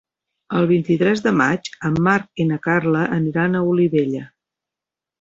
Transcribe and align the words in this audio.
El 0.59 0.63
vint-i-tres 0.71 1.21
de 1.25 1.33
maig 1.43 1.69
en 1.91 2.01
Marc 2.09 2.43
i 2.45 2.49
na 2.55 2.59
Carla 2.65 3.05
aniran 3.21 3.55
a 3.55 3.65
Olivella. 3.75 4.27